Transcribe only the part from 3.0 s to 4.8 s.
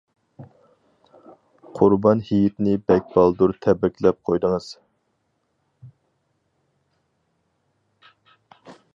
بالدۇر تەبرىكلەپ قويدىڭىز.